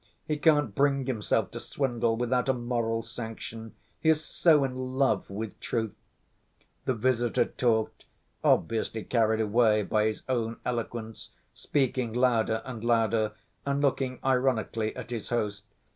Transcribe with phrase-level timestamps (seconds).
[0.25, 3.75] He can't bring himself to swindle without a moral sanction.
[3.99, 5.95] He is so in love with truth—"
[6.85, 8.05] The visitor talked,
[8.43, 13.33] obviously carried away by his own eloquence, speaking louder and louder
[13.63, 15.65] and looking ironically at his host.